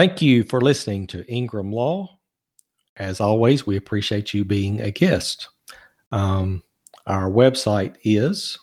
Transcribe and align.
Thank 0.00 0.22
you 0.22 0.44
for 0.44 0.62
listening 0.62 1.06
to 1.08 1.30
Ingram 1.30 1.70
Law. 1.70 2.18
As 2.96 3.20
always, 3.20 3.66
we 3.66 3.76
appreciate 3.76 4.32
you 4.32 4.46
being 4.46 4.80
a 4.80 4.90
guest. 4.90 5.50
Um, 6.10 6.62
our 7.06 7.30
website 7.30 7.96
is 8.02 8.58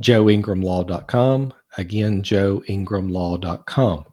joeingramlaw.com. 0.00 1.54
Again, 1.78 2.22
joeingramlaw.com. 2.24 4.04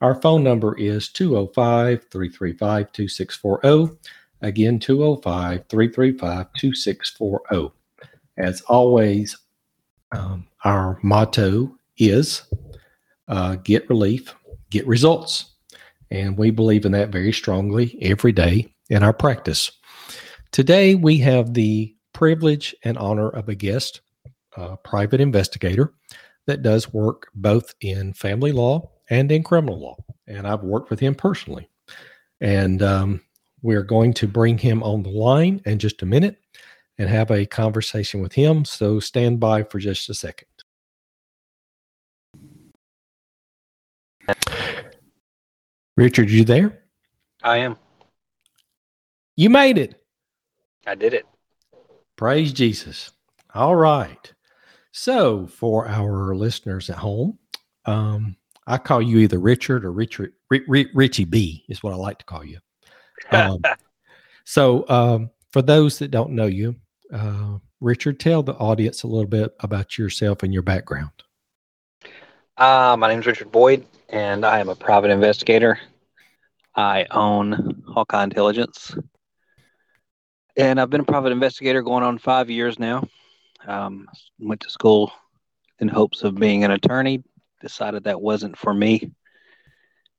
Our 0.00 0.20
phone 0.20 0.42
number 0.42 0.76
is 0.76 1.08
205 1.10 2.08
335 2.10 2.90
2640. 2.90 3.96
Again, 4.42 4.80
205 4.80 5.68
335 5.68 6.52
2640. 6.54 7.72
As 8.38 8.60
always, 8.62 9.38
um, 10.10 10.48
our 10.64 10.98
motto 11.04 11.78
is 11.96 12.42
uh, 13.28 13.56
get 13.56 13.88
relief, 13.88 14.34
get 14.70 14.86
results. 14.86 15.52
And 16.10 16.38
we 16.38 16.50
believe 16.50 16.84
in 16.84 16.92
that 16.92 17.10
very 17.10 17.32
strongly 17.32 17.98
every 18.00 18.32
day 18.32 18.74
in 18.88 19.02
our 19.02 19.12
practice. 19.12 19.70
Today, 20.52 20.94
we 20.94 21.18
have 21.18 21.54
the 21.54 21.94
privilege 22.14 22.74
and 22.82 22.96
honor 22.96 23.28
of 23.28 23.48
a 23.48 23.54
guest, 23.54 24.00
a 24.56 24.76
private 24.78 25.20
investigator 25.20 25.92
that 26.46 26.62
does 26.62 26.92
work 26.92 27.28
both 27.34 27.74
in 27.80 28.14
family 28.14 28.52
law 28.52 28.90
and 29.10 29.30
in 29.30 29.42
criminal 29.42 29.78
law. 29.78 29.96
And 30.26 30.46
I've 30.46 30.62
worked 30.62 30.90
with 30.90 31.00
him 31.00 31.14
personally. 31.14 31.68
And 32.40 32.82
um, 32.82 33.20
we're 33.62 33.82
going 33.82 34.14
to 34.14 34.26
bring 34.26 34.58
him 34.58 34.82
on 34.82 35.02
the 35.02 35.10
line 35.10 35.60
in 35.66 35.78
just 35.78 36.02
a 36.02 36.06
minute 36.06 36.38
and 36.96 37.08
have 37.08 37.30
a 37.30 37.46
conversation 37.46 38.20
with 38.20 38.32
him. 38.32 38.64
So 38.64 39.00
stand 39.00 39.40
by 39.40 39.62
for 39.62 39.78
just 39.78 40.08
a 40.08 40.14
second. 40.14 40.47
Richard, 45.98 46.30
you 46.30 46.44
there? 46.44 46.84
I 47.42 47.56
am. 47.56 47.76
You 49.34 49.50
made 49.50 49.78
it. 49.78 50.00
I 50.86 50.94
did 50.94 51.12
it. 51.12 51.26
Praise 52.14 52.52
Jesus. 52.52 53.10
All 53.52 53.74
right. 53.74 54.32
So, 54.92 55.48
for 55.48 55.88
our 55.88 56.36
listeners 56.36 56.88
at 56.88 56.98
home, 56.98 57.36
um, 57.84 58.36
I 58.64 58.78
call 58.78 59.02
you 59.02 59.18
either 59.18 59.40
Richard 59.40 59.84
or 59.84 59.90
Richard 59.90 60.34
R- 60.52 60.60
R- 60.68 60.84
Richie 60.94 61.24
B 61.24 61.64
is 61.68 61.82
what 61.82 61.92
I 61.92 61.96
like 61.96 62.18
to 62.18 62.24
call 62.26 62.44
you. 62.44 62.60
Um, 63.32 63.60
so, 64.44 64.88
um, 64.88 65.30
for 65.50 65.62
those 65.62 65.98
that 65.98 66.12
don't 66.12 66.30
know 66.30 66.46
you, 66.46 66.76
uh, 67.12 67.58
Richard, 67.80 68.20
tell 68.20 68.44
the 68.44 68.54
audience 68.54 69.02
a 69.02 69.08
little 69.08 69.26
bit 69.26 69.52
about 69.58 69.98
yourself 69.98 70.44
and 70.44 70.52
your 70.52 70.62
background. 70.62 71.10
Uh, 72.58 72.96
my 72.98 73.08
name 73.08 73.20
is 73.20 73.26
Richard 73.26 73.52
Boyd, 73.52 73.86
and 74.08 74.44
I 74.44 74.58
am 74.58 74.68
a 74.68 74.74
private 74.74 75.12
investigator. 75.12 75.78
I 76.74 77.06
own 77.12 77.84
Hawkeye 77.86 78.24
Intelligence, 78.24 78.96
and 80.56 80.80
I've 80.80 80.90
been 80.90 81.02
a 81.02 81.04
private 81.04 81.30
investigator 81.30 81.82
going 81.82 82.02
on 82.02 82.18
five 82.18 82.50
years 82.50 82.76
now. 82.80 83.06
Um, 83.64 84.08
went 84.40 84.60
to 84.62 84.70
school 84.70 85.12
in 85.78 85.86
hopes 85.86 86.24
of 86.24 86.34
being 86.34 86.64
an 86.64 86.72
attorney. 86.72 87.22
Decided 87.60 88.02
that 88.04 88.20
wasn't 88.20 88.58
for 88.58 88.74
me. 88.74 89.12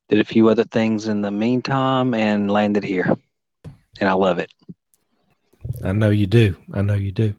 Did 0.08 0.22
a 0.22 0.26
few 0.26 0.48
other 0.48 0.64
things 0.64 1.10
in 1.10 1.22
the 1.22 1.32
meantime, 1.32 2.14
and 2.14 2.50
landed 2.50 2.86
here, 2.86 3.18
and 4.00 4.10
I 4.10 4.14
love 4.14 4.40
it. 4.40 4.54
I 5.84 5.92
know 5.92 6.10
you 6.10 6.26
do. 6.26 6.56
I 6.74 6.84
know 6.84 6.96
you 6.96 7.12
do. 7.12 7.36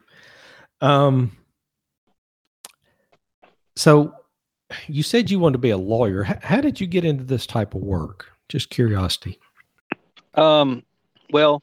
Um, 0.79 1.35
so 3.75 4.13
you 4.87 5.03
said 5.03 5.29
you 5.29 5.39
wanted 5.39 5.53
to 5.53 5.59
be 5.59 5.69
a 5.69 5.77
lawyer. 5.77 6.25
H- 6.25 6.37
how 6.41 6.61
did 6.61 6.79
you 6.79 6.87
get 6.87 7.05
into 7.05 7.23
this 7.23 7.45
type 7.45 7.75
of 7.75 7.81
work? 7.81 8.31
Just 8.49 8.69
curiosity. 8.69 9.39
Um, 10.35 10.83
well, 11.31 11.61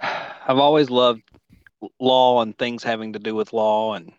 I've 0.00 0.58
always 0.58 0.90
loved 0.90 1.22
law 2.00 2.42
and 2.42 2.56
things 2.58 2.82
having 2.82 3.12
to 3.12 3.18
do 3.18 3.34
with 3.34 3.52
law 3.52 3.94
and 3.94 4.12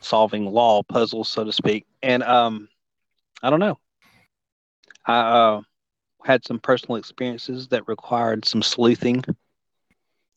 solving 0.00 0.46
law 0.46 0.82
puzzles, 0.82 1.28
so 1.28 1.44
to 1.44 1.52
speak. 1.52 1.86
And 2.02 2.22
um, 2.22 2.68
I 3.42 3.50
don't 3.50 3.60
know. 3.60 3.78
I 5.06 5.18
uh, 5.18 5.60
had 6.24 6.44
some 6.44 6.58
personal 6.58 6.96
experiences 6.96 7.68
that 7.68 7.88
required 7.88 8.44
some 8.44 8.62
sleuthing, 8.62 9.24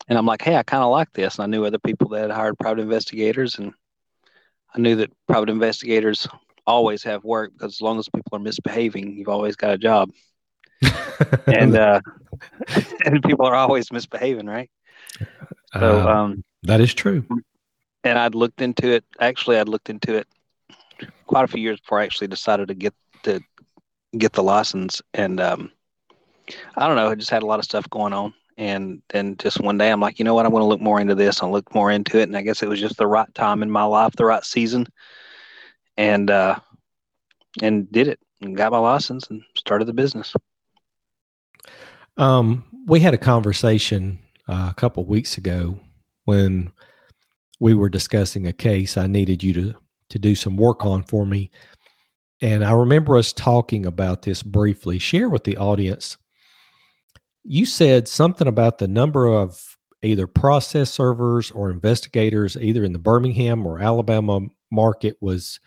and 0.08 0.18
I'm 0.18 0.26
like, 0.26 0.42
hey, 0.42 0.56
I 0.56 0.64
kind 0.64 0.84
of 0.84 0.92
like 0.92 1.12
this. 1.14 1.36
And 1.36 1.44
I 1.44 1.48
knew 1.48 1.66
other 1.66 1.80
people 1.80 2.10
that 2.10 2.22
had 2.22 2.32
hired 2.32 2.60
private 2.60 2.82
investigators, 2.82 3.58
and 3.58 3.74
I 4.76 4.80
knew 4.80 4.96
that 4.98 5.12
private 5.28 5.50
investigators 5.50 6.28
always 6.68 7.04
have 7.04 7.24
work 7.24 7.52
because 7.54 7.76
as 7.76 7.82
long 7.82 7.98
as 8.00 8.08
people 8.10 8.36
are 8.36 8.40
misbehaving, 8.40 9.18
you've 9.18 9.30
always 9.30 9.56
got 9.56 9.74
a 9.74 9.78
job. 9.78 10.12
and 11.48 11.76
uh, 11.76 12.02
and 13.06 13.24
people 13.24 13.46
are 13.46 13.56
always 13.56 13.92
misbehaving, 13.92 14.46
right? 14.46 14.70
So 15.74 16.00
Uh, 16.00 16.08
um, 16.08 16.44
that 16.64 16.82
is 16.82 16.94
true. 16.94 17.26
and 18.04 18.18
I'd 18.18 18.36
looked 18.36 18.62
into 18.62 18.88
it. 18.92 19.04
Actually, 19.20 19.58
I'd 19.58 19.70
looked 19.70 19.90
into 19.90 20.16
it 20.16 20.28
quite 21.28 21.44
a 21.44 21.48
few 21.48 21.62
years 21.62 21.80
before 21.80 22.00
I 22.00 22.04
actually 22.04 22.28
decided 22.28 22.68
to 22.70 22.74
get 22.76 22.94
to 23.24 23.42
get 24.18 24.34
the 24.34 24.44
license. 24.44 25.02
And 25.14 25.40
um, 25.40 25.72
I 26.76 26.88
don't 26.88 26.96
know, 26.96 27.10
I 27.10 27.16
just 27.16 27.30
had 27.30 27.44
a 27.44 27.48
lot 27.48 27.60
of 27.60 27.66
stuff 27.66 27.90
going 27.90 28.14
on. 28.14 28.34
And 28.60 29.02
then 29.08 29.38
just 29.38 29.62
one 29.62 29.78
day, 29.78 29.90
I'm 29.90 30.02
like, 30.02 30.20
you 30.20 30.26
know 30.26 30.36
what? 30.36 30.46
I'm 30.46 30.52
going 30.52 30.62
to 30.62 30.68
look 30.68 30.82
more 30.82 31.00
into 31.00 31.16
this. 31.16 31.42
I'll 31.42 31.50
look 31.50 31.74
more 31.74 31.92
into 31.92 32.20
it. 32.20 32.24
And 32.24 32.36
I 32.36 32.42
guess 32.42 32.62
it 32.62 32.68
was 32.68 32.82
just 32.82 32.98
the 32.98 33.08
right 33.08 33.34
time 33.34 33.64
in 33.64 33.72
my 33.72 33.86
life, 33.86 34.18
the 34.18 34.26
right 34.26 34.44
season, 34.44 34.86
and 35.96 36.30
uh, 36.30 36.60
and 37.62 37.90
did 37.90 38.10
it 38.10 38.20
and 38.42 38.58
got 38.58 38.74
my 38.74 38.80
license 38.80 39.30
and 39.30 39.42
started 39.56 39.86
the 39.86 39.94
business. 39.94 40.34
Um, 42.18 42.66
we 42.86 43.00
had 43.00 43.14
a 43.14 43.18
conversation 43.18 44.20
uh, 44.50 44.68
a 44.70 44.74
couple 44.76 45.06
weeks 45.06 45.38
ago 45.38 45.80
when 46.26 46.74
we 47.62 47.74
were 47.74 47.88
discussing 47.88 48.46
a 48.46 48.52
case 48.52 48.98
I 48.98 49.08
needed 49.08 49.42
you 49.42 49.54
to 49.54 49.76
to 50.10 50.20
do 50.20 50.36
some 50.36 50.58
work 50.58 50.86
on 50.86 51.04
for 51.04 51.26
me, 51.26 51.50
and 52.42 52.66
I 52.66 52.74
remember 52.74 53.16
us 53.16 53.32
talking 53.32 53.86
about 53.86 54.24
this 54.24 54.44
briefly. 54.44 55.00
Share 55.00 55.30
with 55.30 55.46
the 55.46 55.56
audience. 55.56 56.18
You 57.52 57.66
said 57.66 58.08
something 58.08 58.48
about 58.48 58.78
the 58.78 58.88
number 58.88 59.26
of 59.26 59.76
either 60.04 60.28
process 60.28 60.92
servers 60.92 61.50
or 61.50 61.72
investigators, 61.72 62.56
either 62.56 62.84
in 62.84 62.94
the 62.94 63.00
Birmingham 63.00 63.66
or 63.66 63.80
Alabama 63.80 64.42
market, 64.70 65.18
was 65.20 65.60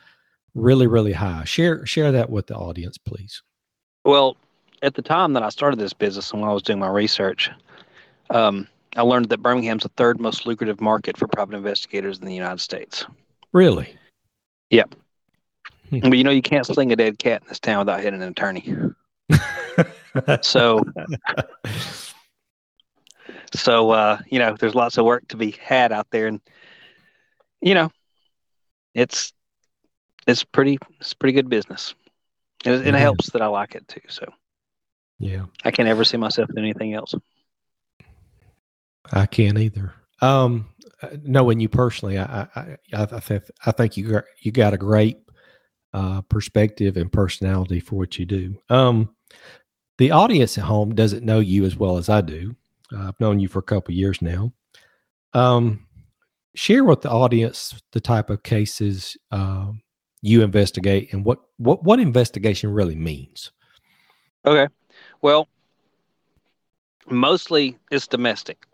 really 0.55 0.87
really 0.87 1.13
high. 1.13 1.43
Share 1.43 1.85
share 1.85 2.13
that 2.13 2.31
with 2.31 2.47
the 2.47 2.55
audience, 2.55 2.99
please. 2.99 3.43
Well, 4.05 4.37
at 4.83 4.95
the 4.95 5.03
time 5.03 5.33
that 5.33 5.43
I 5.43 5.49
started 5.49 5.81
this 5.81 5.93
business 5.93 6.31
and 6.31 6.41
when 6.41 6.49
I 6.49 6.55
was 6.55 6.63
doing 6.63 6.79
my 6.79 6.89
research, 6.89 7.51
um, 8.31 8.69
I 8.95 9.03
learned 9.03 9.29
that 9.31 9.43
Birmingham's 9.43 9.83
the 9.83 9.89
third 9.97 10.21
most 10.21 10.47
lucrative 10.47 10.81
market 10.81 11.17
for 11.17 11.27
private 11.27 11.57
investigators 11.57 12.21
in 12.21 12.27
the 12.27 12.35
United 12.35 12.61
States. 12.61 13.07
Really. 13.53 13.97
Yep. 14.71 14.95
but 15.91 16.17
you 16.17 16.23
know, 16.23 16.31
you 16.31 16.43
can't 16.43 16.65
sling 16.65 16.93
a 16.93 16.97
dead 16.97 17.19
cat 17.19 17.43
in 17.43 17.49
this 17.49 17.59
town 17.59 17.81
without 17.81 18.01
hitting 18.01 18.23
an 18.23 18.29
attorney. 18.29 18.73
So, 20.43 20.85
so 23.55 23.91
uh, 23.91 24.19
you 24.29 24.39
know, 24.39 24.57
there's 24.59 24.75
lots 24.75 24.99
of 24.99 25.05
work 25.05 25.27
to 25.29 25.37
be 25.37 25.53
had 25.53 25.93
out 25.93 26.07
there, 26.11 26.27
and 26.27 26.41
you 27.61 27.75
know, 27.75 27.91
it's 28.95 29.33
it's 30.27 30.45
pretty 30.45 30.79
it's 31.01 31.15
pretty 31.15 31.33
good 31.33 31.49
business, 31.49 31.95
and 32.65 32.75
it, 32.75 32.87
It 32.87 32.95
helps 32.95 33.31
that 33.31 33.43
I 33.43 33.47
like 33.47 33.75
it 33.75 33.87
too. 33.89 34.01
So 34.09 34.27
yeah. 35.19 35.45
I 35.65 35.71
can't 35.71 35.89
ever 35.89 36.05
see 36.05 36.17
myself 36.17 36.49
doing 36.49 36.65
anything 36.65 36.95
else. 36.95 37.15
I 39.13 39.27
can't 39.27 39.59
either. 39.59 39.95
Um, 40.21 40.69
uh, 41.01 41.09
knowing 41.23 41.61
you 41.61 41.69
personally, 41.69 42.19
I 42.19 42.49
I 42.55 42.77
I, 42.93 43.03
I, 43.03 43.21
think 43.21 43.45
I 43.65 43.71
think 43.71 43.97
you 43.97 44.11
got, 44.11 44.25
you 44.41 44.53
got 44.53 44.75
a 44.75 44.79
great 44.79 45.19
uh, 45.95 46.23
perspective 46.23 46.97
and 46.97 47.11
personality 47.13 47.79
for 47.79 47.97
what 47.97 48.19
you 48.19 48.25
do. 48.25 48.57
Um, 48.69 49.15
the 50.03 50.11
audience 50.11 50.59
at 50.59 50.65
home 50.65 50.97
doesn't 50.97 51.25
know 51.25 51.39
you 51.39 51.65
as 51.65 51.77
well 51.77 51.97
as 51.97 52.09
I 52.09 52.23
do. 52.23 52.57
Uh, 52.93 53.07
I've 53.07 53.21
known 53.21 53.39
you 53.39 53.47
for 53.47 53.61
a 53.61 53.63
couple 53.63 53.95
years 53.95 54.21
now. 54.21 54.53
Um, 55.33 55.87
share 56.57 56.83
with 56.83 57.03
the 57.03 57.09
audience 57.09 57.81
the 57.93 58.01
type 58.01 58.29
of 58.29 58.43
cases 58.43 59.17
uh, 59.31 59.71
you 60.21 60.43
investigate 60.43 61.13
and 61.13 61.25
what 61.25 61.39
what 61.59 61.85
what 61.85 62.01
investigation 62.01 62.73
really 62.73 62.97
means. 62.97 63.53
Okay. 64.45 64.67
Well, 65.21 65.47
mostly 67.09 67.79
it's 67.93 68.09
domestic. 68.09 68.67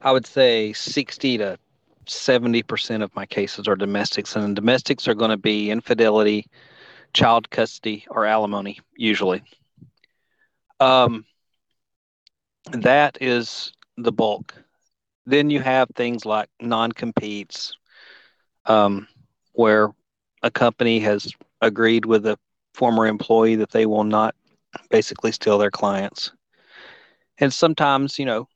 I 0.00 0.10
would 0.10 0.26
say 0.26 0.72
60 0.72 1.38
to 1.38 1.58
70% 2.06 3.04
of 3.04 3.14
my 3.14 3.24
cases 3.24 3.68
are 3.68 3.76
domestics, 3.76 4.34
and 4.34 4.56
domestics 4.56 5.06
are 5.06 5.14
going 5.14 5.30
to 5.30 5.36
be 5.36 5.70
infidelity, 5.70 6.48
child 7.12 7.50
custody, 7.50 8.04
or 8.10 8.26
alimony, 8.26 8.80
usually. 8.96 9.44
Um, 10.80 11.24
that 12.72 13.18
is 13.20 13.72
the 13.96 14.12
bulk. 14.12 14.54
Then 15.24 15.50
you 15.50 15.60
have 15.60 15.88
things 15.94 16.24
like 16.24 16.48
non 16.60 16.92
competes, 16.92 17.76
um, 18.66 19.08
where 19.52 19.90
a 20.42 20.50
company 20.50 21.00
has 21.00 21.32
agreed 21.60 22.04
with 22.04 22.26
a 22.26 22.38
former 22.74 23.06
employee 23.06 23.56
that 23.56 23.70
they 23.70 23.86
will 23.86 24.04
not 24.04 24.34
basically 24.90 25.32
steal 25.32 25.58
their 25.58 25.70
clients. 25.70 26.32
And 27.38 27.52
sometimes, 27.52 28.18
you 28.18 28.26
know, 28.26 28.48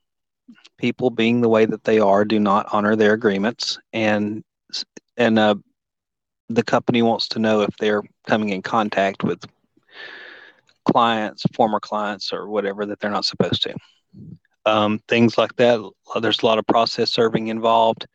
people 0.78 1.10
being 1.10 1.40
the 1.40 1.48
way 1.48 1.64
that 1.64 1.84
they 1.84 1.98
are 1.98 2.24
do 2.24 2.38
not 2.38 2.66
honor 2.72 2.96
their 2.96 3.12
agreements 3.12 3.78
and 3.92 4.42
and 5.16 5.38
uh, 5.38 5.54
the 6.48 6.62
company 6.62 7.02
wants 7.02 7.28
to 7.28 7.38
know 7.38 7.60
if 7.60 7.76
they're 7.78 8.02
coming 8.26 8.50
in 8.50 8.62
contact 8.62 9.22
with 9.22 9.44
clients, 10.84 11.44
former 11.54 11.80
clients, 11.80 12.32
or 12.32 12.48
whatever 12.48 12.86
that 12.86 13.00
they're 13.00 13.10
not 13.10 13.24
supposed 13.24 13.62
to. 13.62 13.74
Um, 14.66 15.00
things 15.08 15.38
like 15.38 15.56
that. 15.56 15.90
There's 16.20 16.42
a 16.42 16.46
lot 16.46 16.58
of 16.58 16.66
process 16.66 17.10
serving 17.10 17.48
involved. 17.48 18.06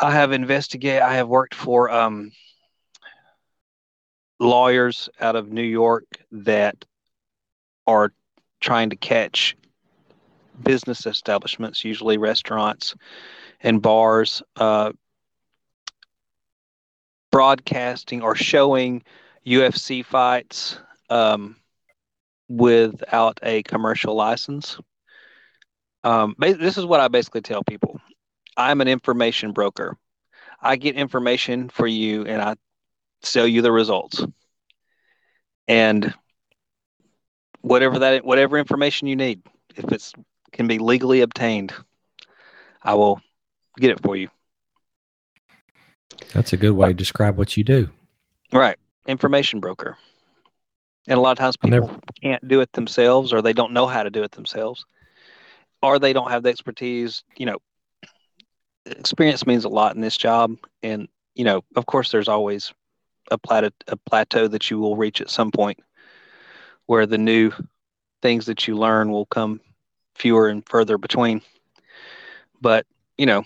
I 0.00 0.10
have 0.10 0.32
investigated. 0.32 1.02
I 1.02 1.14
have 1.14 1.28
worked 1.28 1.54
for 1.54 1.90
um, 1.90 2.32
lawyers 4.38 5.08
out 5.20 5.36
of 5.36 5.50
New 5.50 5.62
York 5.62 6.04
that 6.32 6.84
are 7.86 8.12
trying 8.60 8.90
to 8.90 8.96
catch 8.96 9.56
business 10.62 11.06
establishments, 11.06 11.84
usually 11.84 12.18
restaurants 12.18 12.94
and 13.60 13.80
bars, 13.80 14.42
uh, 14.56 14.92
broadcasting 17.30 18.22
or 18.22 18.34
showing 18.34 19.02
UFC 19.46 20.04
fights 20.04 20.78
um, 21.10 21.56
without 22.48 23.38
a 23.42 23.62
commercial 23.62 24.14
license. 24.14 24.78
Um, 26.04 26.34
this 26.38 26.78
is 26.78 26.84
what 26.84 27.00
I 27.00 27.08
basically 27.08 27.40
tell 27.40 27.64
people 27.64 28.00
I'm 28.56 28.80
an 28.80 28.88
information 28.88 29.52
broker. 29.52 29.96
I 30.60 30.76
get 30.76 30.96
information 30.96 31.68
for 31.68 31.86
you 31.86 32.24
and 32.24 32.40
I 32.40 32.56
sell 33.22 33.46
you 33.46 33.62
the 33.62 33.72
results. 33.72 34.24
And 35.68 36.14
whatever 37.60 37.98
that 37.98 38.24
whatever 38.24 38.56
information 38.56 39.08
you 39.08 39.16
need, 39.16 39.42
if 39.74 39.84
it's 39.90 40.12
can 40.52 40.68
be 40.68 40.78
legally 40.78 41.20
obtained, 41.20 41.74
I 42.82 42.94
will 42.94 43.20
get 43.78 43.90
it 43.90 44.00
for 44.00 44.16
you. 44.16 44.28
That's 46.32 46.52
a 46.52 46.56
good 46.56 46.70
way 46.70 46.88
to 46.88 46.94
describe 46.94 47.36
what 47.36 47.56
you 47.56 47.64
do. 47.64 47.90
Right. 48.52 48.78
Information 49.06 49.60
broker. 49.60 49.98
And 51.08 51.18
a 51.18 51.20
lot 51.20 51.32
of 51.32 51.38
times 51.38 51.56
people 51.56 52.00
can't 52.22 52.46
do 52.48 52.60
it 52.60 52.72
themselves 52.72 53.32
or 53.32 53.40
they 53.42 53.52
don't 53.52 53.72
know 53.72 53.86
how 53.86 54.02
to 54.02 54.10
do 54.10 54.22
it 54.22 54.32
themselves 54.32 54.84
or 55.82 55.98
they 55.98 56.12
don't 56.12 56.30
have 56.30 56.42
the 56.42 56.48
expertise. 56.48 57.22
You 57.36 57.46
know, 57.46 57.58
experience 58.86 59.46
means 59.46 59.64
a 59.64 59.68
lot 59.68 59.94
in 59.94 60.00
this 60.00 60.16
job. 60.16 60.56
And, 60.82 61.08
you 61.34 61.44
know, 61.44 61.62
of 61.76 61.86
course, 61.86 62.10
there's 62.10 62.28
always 62.28 62.72
a, 63.30 63.38
plateau, 63.38 63.70
a 63.88 63.96
plateau 63.96 64.48
that 64.48 64.70
you 64.70 64.78
will 64.78 64.96
reach 64.96 65.20
at 65.20 65.30
some 65.30 65.50
point 65.50 65.78
where 66.86 67.06
the 67.06 67.18
new 67.18 67.52
things 68.22 68.46
that 68.46 68.66
you 68.66 68.76
learn 68.76 69.10
will 69.10 69.26
come 69.26 69.60
fewer 70.14 70.48
and 70.48 70.66
further 70.68 70.98
between. 70.98 71.42
But, 72.60 72.86
you 73.18 73.26
know, 73.26 73.44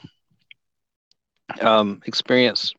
um, 1.61 2.01
experience 2.07 2.75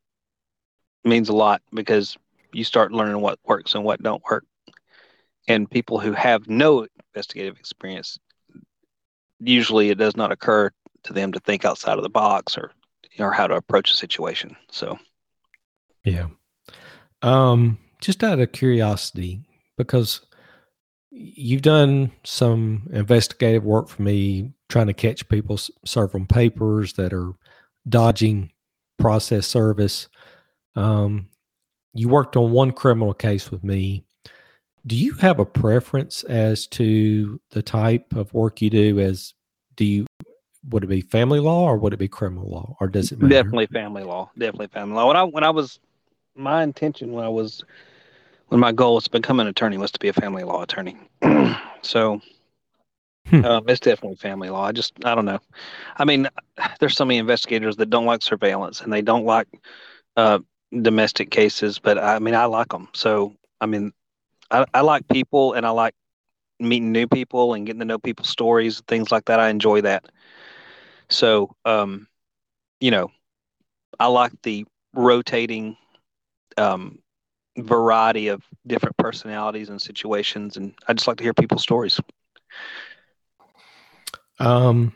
means 1.04 1.30
a 1.30 1.34
lot 1.34 1.62
because 1.74 2.18
you 2.54 2.64
start 2.64 2.92
learning 2.92 3.22
what 3.22 3.40
works 3.44 3.76
and 3.76 3.84
what 3.84 4.02
don't 4.02 4.24
work. 4.30 4.46
And 5.48 5.70
people 5.70 6.00
who 6.00 6.14
have 6.14 6.48
no 6.48 6.88
investigative 7.14 7.58
experience, 7.58 8.20
usually 9.40 9.90
it 9.90 9.98
does 9.98 10.16
not 10.16 10.32
occur 10.32 10.72
to 11.04 11.14
them 11.14 11.32
to 11.32 11.40
think 11.40 11.66
outside 11.66 11.98
of 11.98 12.04
the 12.04 12.10
box 12.10 12.58
or 12.58 12.72
or 13.20 13.32
how 13.32 13.48
to 13.48 13.56
approach 13.56 13.92
a 13.92 13.96
situation. 13.96 14.56
So, 14.72 14.98
yeah. 16.06 16.28
Um, 17.22 17.78
just 18.00 18.24
out 18.24 18.40
of 18.40 18.52
curiosity, 18.52 19.42
because 19.78 20.22
you've 21.12 21.62
done 21.62 22.12
some 22.24 22.88
investigative 22.92 23.64
work 23.64 23.90
for 23.90 24.02
me, 24.02 24.54
trying 24.70 24.88
to 24.88 24.94
catch 24.94 25.28
people 25.28 25.60
serving 25.86 26.28
papers 26.28 26.94
that 26.94 27.14
are 27.14 27.34
dodging 27.88 28.52
process 28.98 29.46
service. 29.46 30.08
Um, 30.76 31.28
you 31.94 32.08
worked 32.08 32.38
on 32.38 32.52
one 32.52 32.72
criminal 32.72 33.14
case 33.14 33.52
with 33.52 33.64
me. 33.64 34.06
Do 34.86 34.96
you 34.96 35.14
have 35.14 35.40
a 35.40 35.46
preference 35.46 36.24
as 36.24 36.68
to 36.68 37.40
the 37.52 37.62
type 37.62 38.16
of 38.16 38.34
work 38.34 38.62
you 38.62 38.70
do? 38.70 39.00
As 39.00 39.34
do 39.76 39.86
you 39.86 40.06
would 40.70 40.84
it 40.84 40.88
be 40.88 41.02
family 41.02 41.40
law 41.40 41.66
or 41.66 41.78
would 41.78 41.94
it 41.94 41.98
be 41.98 42.08
criminal 42.08 42.50
law, 42.50 42.76
or 42.80 42.88
does 42.88 43.12
it 43.12 43.20
matter? 43.20 43.34
Definitely 43.34 43.68
family 43.68 44.04
law. 44.04 44.30
Definitely 44.38 44.68
family 44.68 44.96
law. 44.96 45.08
When 45.08 45.18
I 45.18 45.24
when 45.24 45.44
I 45.44 45.50
was 45.50 45.80
my 46.36 46.64
intention 46.64 47.12
when 47.12 47.26
I 47.26 47.30
was 47.30 47.64
when 48.48 48.60
my 48.60 48.72
goal 48.72 48.96
was 48.96 49.06
to 49.06 49.12
become 49.12 49.40
an 49.40 49.48
attorney 49.48 49.78
was 49.78 49.92
to 49.92 50.00
be 50.00 50.08
a 50.08 50.14
family 50.14 50.44
law 50.44 50.64
attorney. 50.64 50.98
so 51.82 52.22
Hmm. 53.32 53.46
Um, 53.46 53.70
it's 53.70 53.80
definitely 53.80 54.18
family 54.18 54.50
law. 54.50 54.66
I 54.66 54.72
just, 54.72 54.94
I 55.06 55.16
don't 55.16 55.26
know. 55.26 55.40
I 55.98 56.06
mean, 56.06 56.28
there's 56.80 56.96
so 56.96 57.06
many 57.06 57.18
investigators 57.18 57.78
that 57.78 57.90
don't 57.90 58.06
like 58.06 58.22
surveillance 58.22 58.82
and 58.82 58.92
they 58.92 59.02
don't 59.02 59.26
like 59.26 59.48
uh, 60.18 60.40
domestic 60.82 61.32
cases, 61.32 61.80
but 61.80 61.98
I 61.98 62.20
mean, 62.20 62.36
I 62.36 62.46
like 62.46 62.70
them. 62.70 62.90
So, 62.94 63.36
I 63.62 63.68
mean, 63.68 63.94
I, 64.52 64.66
I 64.74 64.82
like 64.82 65.08
people 65.08 65.54
and 65.54 65.66
I 65.66 65.70
like 65.70 65.96
meeting 66.60 66.92
new 66.92 67.08
people 67.08 67.54
and 67.54 67.66
getting 67.66 67.80
to 67.80 67.86
know 67.86 67.98
people's 67.98 68.30
stories, 68.30 68.82
things 68.88 69.12
like 69.12 69.26
that. 69.26 69.40
I 69.40 69.50
enjoy 69.50 69.82
that. 69.82 70.06
So, 71.10 71.56
um, 71.66 72.08
you 72.80 72.92
know, 72.92 73.12
I 74.00 74.08
like 74.08 74.34
the 74.44 74.66
rotating 74.94 75.78
um, 76.58 77.00
variety 77.58 78.28
of 78.28 78.44
different 78.68 78.98
personalities 78.98 79.70
and 79.70 79.82
situations, 79.82 80.58
and 80.58 80.74
I 80.88 80.94
just 80.94 81.08
like 81.08 81.18
to 81.18 81.24
hear 81.24 81.34
people's 81.34 81.64
stories. 81.64 82.00
Um, 84.40 84.94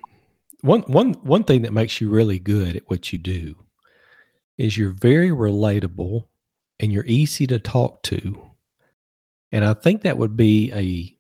one 0.62 0.82
one 0.82 1.14
one 1.14 1.44
thing 1.44 1.62
that 1.64 1.74
makes 1.74 2.02
you 2.02 2.10
really 2.10 2.40
good 2.40 2.76
at 2.76 2.90
what 2.90 3.14
you 3.14 3.20
do 3.20 3.56
is 4.58 4.78
you're 4.78 4.90
very 4.92 5.30
relatable 5.30 6.26
and 6.80 6.92
you're 6.92 7.06
easy 7.06 7.46
to 7.48 7.60
talk 7.60 8.02
to, 8.04 8.52
and 9.56 9.64
I 9.64 9.74
think 9.74 10.02
that 10.02 10.18
would 10.18 10.36
be 10.36 10.70
a 10.74 11.16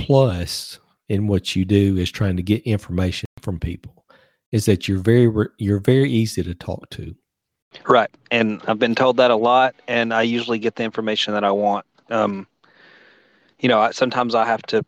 plus 0.00 0.78
in 1.10 1.26
what 1.26 1.54
you 1.54 1.66
do 1.66 1.98
is 1.98 2.10
trying 2.10 2.38
to 2.38 2.42
get 2.42 2.62
information 2.62 3.28
from 3.42 3.60
people. 3.60 4.06
Is 4.52 4.64
that 4.64 4.88
you're 4.88 5.00
very 5.00 5.30
you're 5.58 5.78
very 5.78 6.10
easy 6.10 6.42
to 6.42 6.54
talk 6.54 6.88
to. 6.92 7.14
Right, 7.86 8.08
and 8.30 8.62
I've 8.66 8.78
been 8.78 8.94
told 8.94 9.18
that 9.18 9.30
a 9.30 9.36
lot, 9.36 9.74
and 9.86 10.14
I 10.14 10.22
usually 10.22 10.58
get 10.58 10.76
the 10.76 10.82
information 10.82 11.34
that 11.34 11.44
I 11.44 11.50
want. 11.50 11.84
Um, 12.08 12.46
you 13.60 13.68
know, 13.68 13.80
I, 13.80 13.90
sometimes 13.90 14.34
I 14.34 14.46
have 14.46 14.62
to 14.62 14.82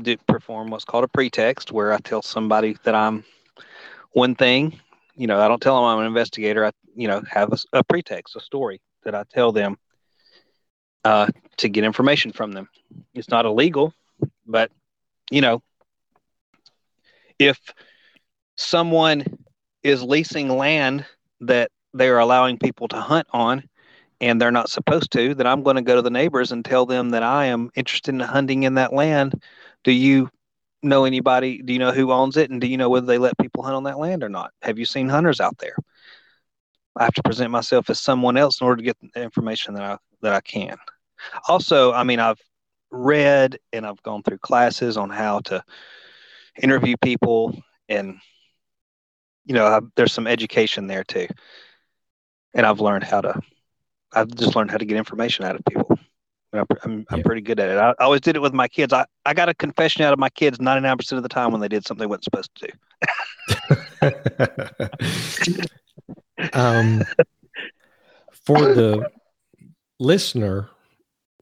do, 0.00 0.16
perform 0.26 0.70
what's 0.70 0.86
called 0.86 1.04
a 1.04 1.08
pretext, 1.08 1.70
where 1.70 1.92
I 1.92 1.98
tell 1.98 2.22
somebody 2.22 2.78
that 2.84 2.94
I'm 2.94 3.26
one 4.12 4.34
thing. 4.34 4.80
You 5.16 5.26
know, 5.26 5.38
I 5.38 5.48
don't 5.48 5.60
tell 5.60 5.76
them 5.76 5.84
I'm 5.84 5.98
an 5.98 6.06
investigator. 6.06 6.64
I, 6.64 6.70
you 6.94 7.08
know, 7.08 7.22
have 7.30 7.52
a, 7.52 7.58
a 7.74 7.84
pretext, 7.84 8.36
a 8.36 8.40
story 8.40 8.80
that 9.04 9.14
I 9.14 9.24
tell 9.24 9.52
them 9.52 9.76
uh, 11.06 11.28
to 11.56 11.68
get 11.68 11.84
information 11.84 12.32
from 12.32 12.50
them. 12.50 12.68
It's 13.14 13.28
not 13.28 13.46
illegal, 13.46 13.94
but 14.44 14.72
you 15.30 15.40
know, 15.40 15.62
if 17.38 17.60
someone 18.56 19.24
is 19.84 20.02
leasing 20.02 20.48
land 20.48 21.06
that 21.42 21.70
they're 21.94 22.18
allowing 22.18 22.58
people 22.58 22.88
to 22.88 23.00
hunt 23.00 23.28
on 23.32 23.68
and 24.20 24.40
they're 24.40 24.50
not 24.50 24.68
supposed 24.68 25.12
to, 25.12 25.32
then 25.32 25.46
I'm 25.46 25.62
going 25.62 25.76
to 25.76 25.82
go 25.82 25.94
to 25.94 26.02
the 26.02 26.10
neighbors 26.10 26.50
and 26.50 26.64
tell 26.64 26.86
them 26.86 27.10
that 27.10 27.22
I 27.22 27.44
am 27.46 27.70
interested 27.76 28.12
in 28.12 28.20
hunting 28.20 28.64
in 28.64 28.74
that 28.74 28.92
land 28.92 29.40
do 29.84 29.92
you 29.92 30.28
know 30.82 31.04
anybody? 31.04 31.62
Do 31.62 31.72
you 31.72 31.78
know 31.78 31.92
who 31.92 32.10
owns 32.10 32.36
it? 32.36 32.50
And 32.50 32.60
do 32.60 32.66
you 32.66 32.76
know 32.76 32.88
whether 32.88 33.06
they 33.06 33.18
let 33.18 33.38
people 33.38 33.62
hunt 33.62 33.76
on 33.76 33.84
that 33.84 34.00
land 34.00 34.24
or 34.24 34.28
not? 34.28 34.50
Have 34.62 34.76
you 34.80 34.84
seen 34.84 35.08
hunters 35.08 35.40
out 35.40 35.56
there? 35.58 35.76
I 36.96 37.04
have 37.04 37.14
to 37.14 37.22
present 37.22 37.52
myself 37.52 37.90
as 37.90 38.00
someone 38.00 38.36
else 38.36 38.60
in 38.60 38.66
order 38.66 38.78
to 38.78 38.82
get 38.82 38.96
the 39.14 39.22
information 39.22 39.74
that 39.74 39.84
I 39.84 39.98
that 40.22 40.34
I 40.34 40.40
can. 40.40 40.76
Also, 41.48 41.92
I 41.92 42.04
mean, 42.04 42.20
I've 42.20 42.40
read 42.90 43.58
and 43.72 43.86
I've 43.86 44.02
gone 44.02 44.22
through 44.22 44.38
classes 44.38 44.96
on 44.96 45.10
how 45.10 45.40
to 45.40 45.62
interview 46.60 46.96
people, 47.02 47.60
and 47.88 48.18
you 49.44 49.54
know, 49.54 49.66
I've, 49.66 49.84
there's 49.94 50.12
some 50.12 50.26
education 50.26 50.86
there 50.86 51.04
too. 51.04 51.28
And 52.54 52.66
I've 52.66 52.80
learned 52.80 53.04
how 53.04 53.20
to, 53.20 53.40
I've 54.12 54.34
just 54.34 54.56
learned 54.56 54.70
how 54.70 54.78
to 54.78 54.84
get 54.84 54.96
information 54.96 55.44
out 55.44 55.56
of 55.56 55.62
people. 55.64 55.98
I'm, 56.52 56.66
I'm, 56.82 57.06
I'm 57.10 57.22
pretty 57.22 57.42
good 57.42 57.60
at 57.60 57.68
it. 57.68 57.76
I, 57.76 57.90
I, 57.90 58.04
always 58.04 58.22
did 58.22 58.34
it 58.34 58.42
with 58.42 58.54
my 58.54 58.66
kids. 58.66 58.92
I, 58.92 59.04
I 59.24 59.34
got 59.34 59.48
a 59.48 59.54
confession 59.54 60.02
out 60.02 60.12
of 60.12 60.18
my 60.18 60.30
kids 60.30 60.58
99% 60.58 61.12
of 61.12 61.22
the 61.22 61.28
time 61.28 61.52
when 61.52 61.60
they 61.60 61.68
did 61.68 61.86
something 61.86 62.00
they 62.00 62.06
weren't 62.06 62.24
supposed 62.24 62.50
to 62.56 62.66
do. 62.66 62.72
um, 66.52 67.04
for 68.44 68.74
the 68.74 69.10
listener 69.98 70.70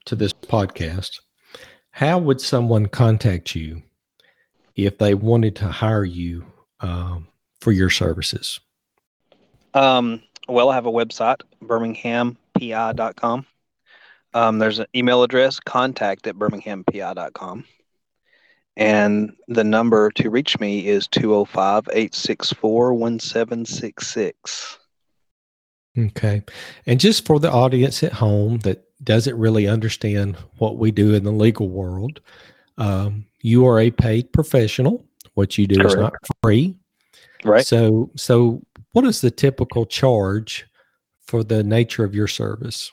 to 0.06 0.16
this 0.16 0.32
podcast, 0.32 1.20
how 1.90 2.18
would 2.18 2.40
someone 2.40 2.86
contact 2.86 3.54
you 3.54 3.82
if 4.76 4.98
they 4.98 5.14
wanted 5.14 5.56
to 5.56 5.68
hire 5.68 6.04
you 6.04 6.44
um, 6.80 7.28
for 7.60 7.72
your 7.72 7.90
services? 7.90 8.60
Um, 9.74 10.22
well, 10.48 10.70
I 10.70 10.74
have 10.74 10.86
a 10.86 10.92
website, 10.92 11.40
birminghampi.com. 11.62 13.46
Um, 14.34 14.58
there's 14.58 14.80
an 14.80 14.86
email 14.94 15.22
address, 15.22 15.60
contact 15.60 16.26
at 16.26 16.34
birminghampi.com. 16.34 17.64
And 18.76 19.36
the 19.46 19.62
number 19.62 20.10
to 20.12 20.30
reach 20.30 20.58
me 20.58 20.88
is 20.88 21.06
205 21.08 21.88
864 21.92 22.94
1766. 22.94 24.78
Okay. 25.96 26.42
And 26.86 26.98
just 26.98 27.24
for 27.24 27.38
the 27.38 27.50
audience 27.50 28.02
at 28.02 28.12
home 28.12 28.58
that 28.60 28.84
doesn't 29.04 29.36
really 29.38 29.68
understand 29.68 30.36
what 30.58 30.78
we 30.78 30.90
do 30.90 31.14
in 31.14 31.24
the 31.24 31.32
legal 31.32 31.68
world, 31.68 32.20
um, 32.78 33.26
you 33.40 33.66
are 33.66 33.78
a 33.78 33.90
paid 33.90 34.32
professional. 34.32 35.04
What 35.34 35.58
you 35.58 35.66
do 35.66 35.76
Correct. 35.76 35.92
is 35.92 35.96
not 35.96 36.14
free. 36.42 36.74
Right. 37.44 37.66
So, 37.66 38.10
so 38.16 38.62
what 38.92 39.04
is 39.04 39.20
the 39.20 39.30
typical 39.30 39.86
charge 39.86 40.66
for 41.20 41.44
the 41.44 41.62
nature 41.62 42.04
of 42.04 42.14
your 42.14 42.28
service? 42.28 42.92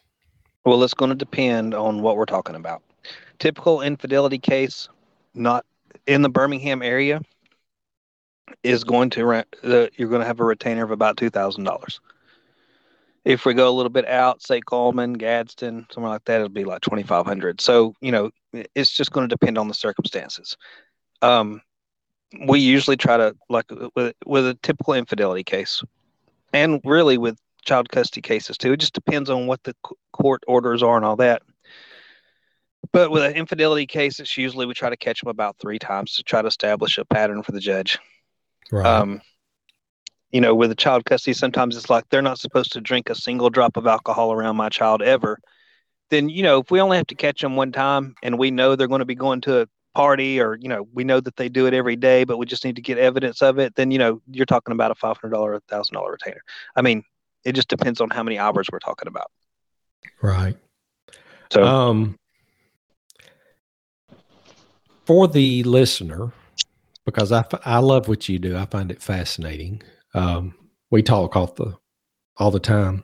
Well, 0.65 0.83
it's 0.83 0.93
going 0.93 1.09
to 1.09 1.15
depend 1.15 1.73
on 1.73 2.01
what 2.01 2.17
we're 2.17 2.25
talking 2.25 2.55
about. 2.55 2.83
Typical 3.39 3.81
infidelity 3.81 4.37
case, 4.37 4.89
not 5.33 5.65
in 6.05 6.21
the 6.21 6.29
Birmingham 6.29 6.83
area, 6.83 7.21
is 8.63 8.83
going 8.83 9.09
to 9.11 9.25
rent. 9.25 9.47
Uh, 9.63 9.87
you're 9.95 10.09
going 10.09 10.21
to 10.21 10.27
have 10.27 10.39
a 10.39 10.43
retainer 10.43 10.83
of 10.83 10.91
about 10.91 11.17
two 11.17 11.29
thousand 11.29 11.63
dollars. 11.63 11.99
If 13.23 13.45
we 13.45 13.53
go 13.53 13.69
a 13.69 13.71
little 13.71 13.91
bit 13.91 14.07
out, 14.07 14.41
say 14.41 14.61
Cullman, 14.61 15.13
Gadsden, 15.13 15.85
somewhere 15.91 16.11
like 16.11 16.25
that, 16.25 16.37
it'll 16.37 16.49
be 16.49 16.63
like 16.63 16.81
twenty 16.81 17.03
five 17.03 17.25
hundred. 17.25 17.61
So 17.61 17.93
you 18.01 18.11
know, 18.11 18.31
it's 18.75 18.91
just 18.91 19.11
going 19.11 19.27
to 19.27 19.33
depend 19.33 19.57
on 19.57 19.67
the 19.67 19.73
circumstances. 19.73 20.57
Um, 21.21 21.61
we 22.47 22.59
usually 22.59 22.97
try 22.97 23.17
to 23.17 23.35
like 23.49 23.65
with 23.95 24.15
with 24.25 24.47
a 24.47 24.57
typical 24.63 24.95
infidelity 24.95 25.43
case, 25.43 25.83
and 26.53 26.81
really 26.83 27.17
with 27.17 27.37
child 27.63 27.89
custody 27.89 28.21
cases 28.21 28.57
too. 28.57 28.73
It 28.73 28.79
just 28.79 28.93
depends 28.93 29.29
on 29.29 29.47
what 29.47 29.63
the 29.63 29.75
court 30.13 30.43
orders 30.47 30.81
are 30.81 30.97
and 30.97 31.05
all 31.05 31.17
that. 31.17 31.43
But 32.91 33.11
with 33.11 33.23
an 33.23 33.33
infidelity 33.33 33.85
case, 33.85 34.19
it's 34.19 34.35
usually 34.37 34.65
we 34.65 34.73
try 34.73 34.89
to 34.89 34.97
catch 34.97 35.21
them 35.21 35.29
about 35.29 35.57
three 35.59 35.79
times 35.79 36.15
to 36.15 36.23
try 36.23 36.41
to 36.41 36.47
establish 36.47 36.97
a 36.97 37.05
pattern 37.05 37.43
for 37.43 37.51
the 37.51 37.59
judge. 37.59 37.99
Right. 38.71 38.85
Um, 38.85 39.21
you 40.31 40.41
know, 40.41 40.55
with 40.55 40.71
a 40.71 40.75
child 40.75 41.05
custody, 41.05 41.33
sometimes 41.33 41.75
it's 41.75 41.89
like 41.89 42.05
they're 42.09 42.21
not 42.21 42.39
supposed 42.39 42.71
to 42.73 42.81
drink 42.81 43.09
a 43.09 43.15
single 43.15 43.49
drop 43.49 43.77
of 43.77 43.87
alcohol 43.87 44.31
around 44.31 44.55
my 44.55 44.69
child 44.69 45.01
ever. 45.01 45.39
Then, 46.09 46.29
you 46.29 46.43
know, 46.43 46.59
if 46.59 46.71
we 46.71 46.81
only 46.81 46.97
have 46.97 47.07
to 47.07 47.15
catch 47.15 47.41
them 47.41 47.55
one 47.55 47.71
time 47.71 48.15
and 48.23 48.37
we 48.37 48.51
know 48.51 48.75
they're 48.75 48.87
going 48.87 48.99
to 48.99 49.05
be 49.05 49.15
going 49.15 49.41
to 49.41 49.61
a 49.61 49.67
party 49.93 50.39
or, 50.39 50.55
you 50.55 50.69
know, 50.69 50.87
we 50.93 51.03
know 51.03 51.19
that 51.19 51.35
they 51.35 51.49
do 51.49 51.67
it 51.67 51.73
every 51.73 51.95
day, 51.95 52.23
but 52.23 52.37
we 52.37 52.45
just 52.45 52.65
need 52.65 52.75
to 52.75 52.81
get 52.81 52.97
evidence 52.97 53.41
of 53.41 53.59
it, 53.59 53.75
then, 53.75 53.91
you 53.91 53.97
know, 53.97 54.21
you're 54.29 54.45
talking 54.45 54.71
about 54.71 54.91
a 54.91 54.95
$500 54.95 55.33
or 55.33 55.59
$1,000 55.59 56.11
retainer. 56.11 56.41
I 56.75 56.81
mean, 56.81 57.03
it 57.43 57.53
just 57.53 57.67
depends 57.67 58.01
on 58.01 58.09
how 58.09 58.23
many 58.23 58.37
hours 58.37 58.67
we're 58.71 58.79
talking 58.79 59.07
about. 59.07 59.31
Right. 60.21 60.57
So, 61.51 61.63
um, 61.63 62.17
for 65.05 65.27
the 65.27 65.63
listener, 65.63 66.31
because 67.05 67.31
I, 67.31 67.43
I 67.65 67.79
love 67.79 68.07
what 68.07 68.29
you 68.29 68.39
do, 68.39 68.55
I 68.55 68.65
find 68.65 68.91
it 68.91 69.01
fascinating. 69.01 69.81
Um, 70.13 70.55
we 70.89 71.01
talk 71.01 71.35
all 71.35 71.47
the 71.47 71.77
all 72.37 72.51
the 72.51 72.59
time. 72.59 73.03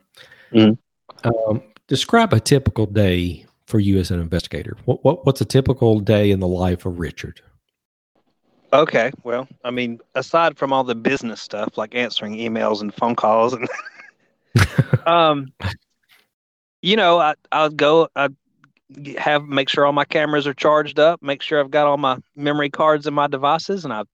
Mm-hmm. 0.52 1.28
Um, 1.28 1.62
describe 1.86 2.32
a 2.32 2.40
typical 2.40 2.86
day 2.86 3.46
for 3.66 3.78
you 3.78 3.98
as 3.98 4.10
an 4.10 4.20
investigator. 4.20 4.76
What, 4.84 5.04
what 5.04 5.26
what's 5.26 5.40
a 5.40 5.44
typical 5.44 6.00
day 6.00 6.30
in 6.30 6.40
the 6.40 6.48
life 6.48 6.86
of 6.86 6.98
Richard? 6.98 7.40
Okay, 8.72 9.10
well, 9.24 9.48
I 9.64 9.70
mean, 9.70 9.98
aside 10.14 10.58
from 10.58 10.72
all 10.72 10.84
the 10.84 10.94
business 10.94 11.40
stuff 11.40 11.78
like 11.78 11.94
answering 11.94 12.36
emails 12.36 12.82
and 12.82 12.92
phone 12.92 13.16
calls 13.16 13.54
and 13.54 13.66
um, 15.06 15.52
you 16.82 16.96
know, 16.96 17.18
I 17.18 17.34
I'll 17.52 17.70
go. 17.70 18.08
I 18.14 18.28
have 19.18 19.44
make 19.44 19.68
sure 19.68 19.84
all 19.84 19.92
my 19.92 20.04
cameras 20.04 20.46
are 20.46 20.54
charged 20.54 20.98
up. 20.98 21.22
Make 21.22 21.42
sure 21.42 21.60
I've 21.60 21.70
got 21.70 21.86
all 21.86 21.96
my 21.96 22.18
memory 22.36 22.70
cards 22.70 23.06
in 23.06 23.14
my 23.14 23.26
devices, 23.26 23.84
and 23.84 23.92
I 23.92 24.04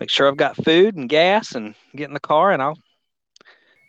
make 0.00 0.10
sure 0.10 0.28
I've 0.28 0.36
got 0.36 0.62
food 0.64 0.96
and 0.96 1.08
gas, 1.08 1.54
and 1.54 1.74
get 1.94 2.08
in 2.08 2.14
the 2.14 2.20
car, 2.20 2.52
and 2.52 2.62
I'll 2.62 2.78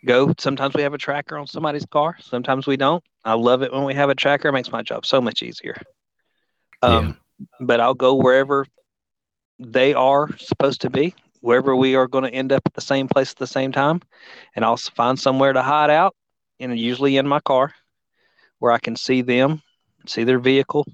go. 0.06 0.32
Sometimes 0.38 0.74
we 0.74 0.82
have 0.82 0.94
a 0.94 0.98
tracker 0.98 1.36
on 1.36 1.46
somebody's 1.46 1.86
car. 1.86 2.16
Sometimes 2.20 2.66
we 2.66 2.76
don't. 2.76 3.02
I 3.24 3.34
love 3.34 3.62
it 3.62 3.72
when 3.72 3.84
we 3.84 3.94
have 3.94 4.10
a 4.10 4.14
tracker. 4.14 4.48
It 4.48 4.52
makes 4.52 4.72
my 4.72 4.82
job 4.82 5.04
so 5.06 5.20
much 5.20 5.42
easier. 5.42 5.76
Um, 6.82 7.18
yeah. 7.38 7.46
but 7.60 7.80
I'll 7.80 7.94
go 7.94 8.14
wherever 8.14 8.66
they 9.58 9.94
are 9.94 10.28
supposed 10.38 10.82
to 10.82 10.90
be 10.90 11.14
wherever 11.40 11.74
we 11.74 11.94
are 11.94 12.06
going 12.06 12.24
to 12.24 12.30
end 12.30 12.52
up 12.52 12.62
at 12.66 12.74
the 12.74 12.80
same 12.80 13.08
place 13.08 13.30
at 13.30 13.36
the 13.36 13.46
same 13.46 13.72
time, 13.72 14.00
and 14.54 14.64
I'll 14.64 14.76
find 14.76 15.18
somewhere 15.18 15.52
to 15.52 15.62
hide 15.62 15.90
out, 15.90 16.14
and 16.60 16.78
usually 16.78 17.16
in 17.16 17.26
my 17.26 17.40
car, 17.40 17.74
where 18.58 18.72
I 18.72 18.78
can 18.78 18.96
see 18.96 19.22
them, 19.22 19.62
see 20.06 20.24
their 20.24 20.38
vehicle, 20.38 20.86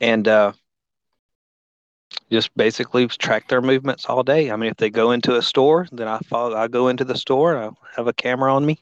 and 0.00 0.26
uh, 0.26 0.52
just 2.30 2.54
basically 2.56 3.06
track 3.06 3.48
their 3.48 3.62
movements 3.62 4.06
all 4.06 4.22
day. 4.22 4.50
I 4.50 4.56
mean, 4.56 4.70
if 4.70 4.76
they 4.76 4.90
go 4.90 5.12
into 5.12 5.36
a 5.36 5.42
store, 5.42 5.86
then 5.92 6.08
I 6.08 6.18
follow. 6.20 6.56
I 6.56 6.68
go 6.68 6.88
into 6.88 7.04
the 7.04 7.16
store. 7.16 7.56
I 7.56 7.70
have 7.96 8.06
a 8.06 8.12
camera 8.12 8.54
on 8.54 8.66
me. 8.66 8.78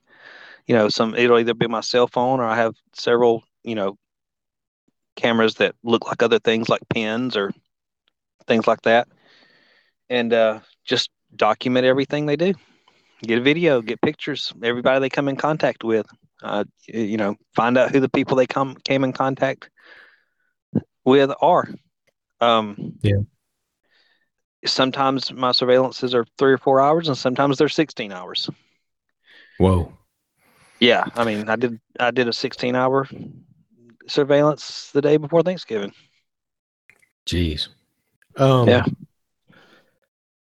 You 0.67 0.75
know, 0.75 0.89
some 0.89 1.15
it'll 1.15 1.39
either 1.39 1.55
be 1.55 1.67
my 1.67 1.81
cell 1.81 2.07
phone 2.07 2.41
or 2.41 2.45
I 2.45 2.57
have 2.57 2.75
several. 2.95 3.45
You 3.63 3.75
know, 3.75 3.97
cameras 5.17 5.55
that 5.57 5.75
look 5.83 6.07
like 6.07 6.23
other 6.23 6.39
things 6.39 6.69
like 6.69 6.83
pens 6.91 7.37
or 7.37 7.53
things 8.47 8.67
like 8.67 8.83
that 8.83 9.09
and 10.09 10.33
uh, 10.33 10.61
just 10.85 11.11
document 11.37 11.87
everything 11.87 12.27
they 12.27 12.37
do. 12.37 12.55
Get 13.23 13.39
a 13.39 13.43
video, 13.43 13.81
get 13.81 14.01
pictures, 14.03 14.53
everybody 14.63 15.01
they 15.01 15.09
come 15.09 15.29
in 15.29 15.37
contact 15.37 15.85
with. 15.85 16.07
Uh, 16.43 16.65
you 16.87 17.17
know, 17.17 17.37
find 17.55 17.79
out 17.79 17.91
who 17.91 18.01
the 18.01 18.09
people 18.09 18.37
they 18.37 18.47
come 18.47 18.77
came 18.85 19.03
in 19.03 19.13
contact 19.13 19.71
with 21.05 21.31
are. 21.41 21.69
Um, 22.41 22.95
yeah. 23.03 23.17
Sometimes 24.67 25.33
my 25.33 25.51
surveillances 25.51 26.15
are 26.15 26.25
three 26.39 26.53
or 26.53 26.59
four 26.59 26.81
hours, 26.81 27.09
and 27.09 27.17
sometimes 27.17 27.59
they're 27.59 27.69
sixteen 27.69 28.13
hours. 28.13 28.49
Whoa. 29.59 29.93
Yeah, 30.81 31.05
I 31.15 31.25
mean, 31.25 31.49
I 31.49 31.57
did 31.57 31.79
I 32.01 32.11
did 32.11 32.29
a 32.29 32.33
sixteen 32.33 32.75
hour 32.75 33.07
surveillance 34.07 34.91
the 34.93 35.03
day 35.03 35.17
before 35.17 35.43
Thanksgiving. 35.43 35.93
Jeez. 37.27 37.69
Um, 38.37 38.69
yeah 38.69 38.85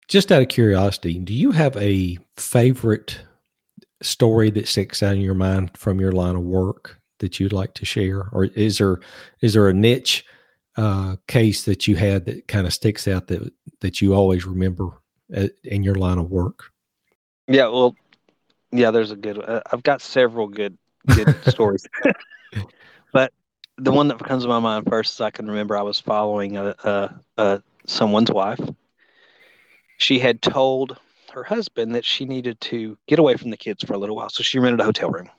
just 0.07 0.31
out 0.31 0.41
of 0.41 0.47
curiosity, 0.47 1.19
do 1.19 1.33
you 1.33 1.51
have 1.51 1.75
a 1.77 2.17
favorite 2.37 3.19
story 4.01 4.49
that 4.51 4.67
sticks 4.67 5.03
out 5.03 5.15
in 5.15 5.21
your 5.21 5.33
mind 5.33 5.71
from 5.75 5.99
your 5.99 6.11
line 6.11 6.35
of 6.35 6.43
work 6.43 6.99
that 7.19 7.39
you'd 7.39 7.53
like 7.53 7.73
to 7.73 7.85
share, 7.85 8.29
or 8.31 8.45
is 8.45 8.77
there 8.77 8.99
is 9.41 9.53
there 9.53 9.67
a 9.67 9.73
niche 9.73 10.25
uh, 10.77 11.15
case 11.27 11.65
that 11.65 11.87
you 11.87 11.95
had 11.95 12.25
that 12.25 12.47
kind 12.47 12.65
of 12.65 12.73
sticks 12.73 13.07
out 13.07 13.27
that 13.27 13.51
that 13.81 14.01
you 14.01 14.13
always 14.13 14.45
remember 14.45 14.89
at, 15.33 15.51
in 15.63 15.83
your 15.83 15.95
line 15.95 16.17
of 16.17 16.29
work? 16.29 16.71
Yeah, 17.47 17.67
well, 17.67 17.95
yeah, 18.71 18.91
there's 18.91 19.11
a 19.11 19.15
good. 19.15 19.37
Uh, 19.39 19.61
I've 19.71 19.83
got 19.83 20.01
several 20.01 20.47
good 20.47 20.77
good 21.07 21.35
stories, 21.47 21.85
but 23.11 23.33
the 23.77 23.91
one 23.91 24.07
that 24.07 24.19
comes 24.19 24.43
to 24.43 24.49
my 24.49 24.59
mind 24.59 24.87
first 24.87 25.15
is 25.15 25.21
I 25.21 25.31
can 25.31 25.47
remember 25.47 25.77
I 25.77 25.81
was 25.83 25.99
following 25.99 26.57
a, 26.57 26.75
a, 26.83 27.19
a 27.37 27.63
someone's 27.85 28.31
wife 28.31 28.59
she 29.97 30.19
had 30.19 30.41
told 30.41 30.99
her 31.33 31.43
husband 31.43 31.93
that 31.95 32.05
she 32.05 32.25
needed 32.25 32.61
to 32.61 32.97
get 33.07 33.19
away 33.19 33.35
from 33.35 33.49
the 33.49 33.57
kids 33.57 33.83
for 33.83 33.93
a 33.93 33.97
little 33.97 34.15
while. 34.15 34.29
So 34.29 34.43
she 34.43 34.59
rented 34.59 34.79
a 34.79 34.85
hotel 34.85 35.09
room. 35.09 35.29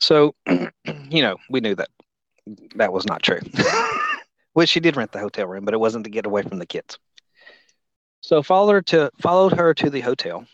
So, 0.00 0.34
you 0.48 1.22
know, 1.22 1.36
we 1.50 1.60
knew 1.60 1.74
that 1.74 1.90
that 2.76 2.92
was 2.92 3.06
not 3.06 3.22
true. 3.22 3.40
well, 4.54 4.66
she 4.66 4.80
did 4.80 4.96
rent 4.96 5.12
the 5.12 5.18
hotel 5.18 5.46
room, 5.46 5.64
but 5.64 5.74
it 5.74 5.80
wasn't 5.80 6.04
to 6.04 6.10
get 6.10 6.26
away 6.26 6.42
from 6.42 6.58
the 6.58 6.66
kids. 6.66 6.98
So 8.20 8.42
followed 8.42 8.72
her 8.72 8.82
to 8.82 9.10
followed 9.20 9.52
her 9.54 9.74
to 9.74 9.90
the 9.90 10.00
hotel, 10.00 10.46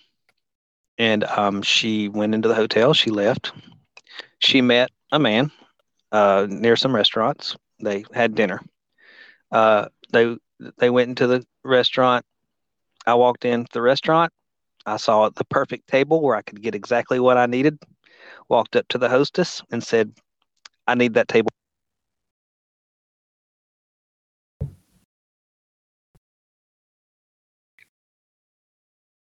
and 0.97 1.25
um, 1.25 1.63
she 1.63 2.09
went 2.09 2.35
into 2.35 2.49
the 2.49 2.55
hotel. 2.55 2.95
She 2.95 3.11
left. 3.11 3.53
She 4.39 4.63
met 4.63 4.91
a 5.13 5.19
man 5.19 5.51
uh, 6.13 6.47
near 6.49 6.77
some 6.77 6.95
restaurants. 6.95 7.57
They 7.81 8.05
had 8.13 8.35
dinner. 8.35 8.61
Uh, 9.53 9.89
they 10.13 10.37
they 10.79 10.91
went 10.91 11.11
into 11.11 11.27
the 11.27 11.45
restaurant. 11.63 12.25
I 13.07 13.15
walked 13.15 13.45
into 13.45 13.71
the 13.73 13.83
restaurant. 13.83 14.33
I 14.87 14.97
saw 14.97 15.29
the 15.29 15.45
perfect 15.45 15.89
table 15.89 16.23
where 16.23 16.37
I 16.37 16.43
could 16.43 16.63
get 16.63 16.75
exactly 16.75 17.21
what 17.21 17.37
I 17.37 17.47
needed. 17.47 17.79
Walked 18.49 18.77
up 18.77 18.89
to 18.89 18.99
the 18.99 19.09
hostess 19.09 19.63
and 19.71 19.83
said, 19.83 20.13
I 20.87 20.95
need 20.95 21.15
that 21.15 21.29
table. 21.29 21.51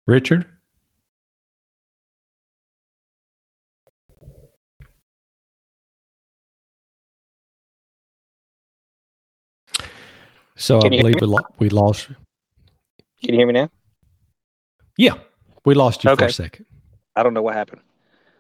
Richard? 0.08 0.46
So 10.56 10.82
Can 10.82 10.94
I 10.94 10.98
believe 10.98 11.16
we, 11.20 11.28
lo- 11.28 11.40
we 11.60 11.70
lost. 11.70 12.08
Can 12.08 13.34
you 13.34 13.36
hear 13.36 13.48
me 13.48 13.54
now? 13.54 13.70
Yeah, 14.98 15.16
we 15.66 15.74
lost 15.76 16.04
you 16.04 16.12
okay. 16.12 16.26
for 16.26 16.30
a 16.30 16.34
second. 16.34 16.66
I 17.16 17.24
don't 17.24 17.34
know 17.34 17.42
what 17.42 17.56
happened. 17.56 17.82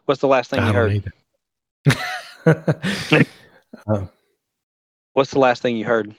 What's 0.06 0.22
the 0.22 0.28
last 0.28 0.50
thing 0.50 0.62
you 0.62 0.70
I 0.70 0.74
heard? 0.74 1.04
don't 1.04 1.14
either. 2.46 2.86
Uh, 3.88 4.06
What's 5.14 5.32
the 5.32 5.40
last 5.40 5.62
thing 5.62 5.78
you 5.78 5.86
heard? 5.86 6.16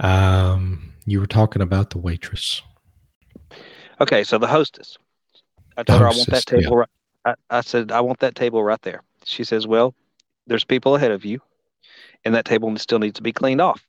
um, 0.00 0.92
you 1.06 1.20
were 1.20 1.26
talking 1.26 1.62
about 1.62 1.90
the 1.90 1.98
waitress. 1.98 2.62
Okay, 4.00 4.24
so 4.24 4.38
the 4.38 4.46
hostess. 4.46 4.96
I 5.76 5.82
told 5.82 6.00
her 6.00 6.06
I 6.06 6.10
want 6.10 6.26
that 6.26 6.36
Hostess, 6.36 6.52
yeah. 6.52 6.60
table. 6.60 6.76
Right, 6.78 6.88
I, 7.24 7.34
I 7.50 7.60
said 7.60 7.92
I 7.92 8.00
want 8.00 8.20
that 8.20 8.34
table 8.34 8.62
right 8.62 8.80
there. 8.82 9.02
She 9.24 9.44
says, 9.44 9.66
"Well, 9.66 9.94
there's 10.46 10.64
people 10.64 10.96
ahead 10.96 11.10
of 11.10 11.24
you, 11.24 11.40
and 12.24 12.34
that 12.34 12.44
table 12.44 12.74
still 12.78 12.98
needs 12.98 13.16
to 13.16 13.22
be 13.22 13.32
cleaned 13.32 13.60
off." 13.60 13.86